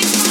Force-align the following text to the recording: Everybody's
Everybody's 0.00 0.27